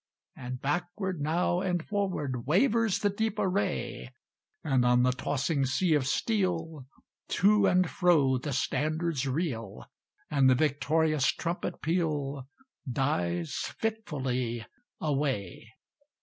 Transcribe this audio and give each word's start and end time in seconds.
And 0.35 0.59
backward 0.59 1.21
now 1.21 1.59
and 1.61 1.85
forward 1.85 2.47
Wavers 2.47 2.97
the 3.01 3.11
deep 3.11 3.37
array; 3.37 4.09
And 4.63 4.83
on 4.83 5.03
the 5.03 5.11
tossing 5.11 5.63
sea 5.67 5.93
of 5.93 6.07
steel, 6.07 6.87
To 7.27 7.67
and 7.67 7.87
fro 7.87 8.39
the 8.39 8.51
standards 8.51 9.27
reel; 9.27 9.85
And 10.31 10.49
the 10.49 10.55
victorious 10.55 11.27
trumpet 11.31 11.83
peal 11.83 12.47
Dies 12.91 13.53
fitfully 13.77 14.65
away. 14.99 15.67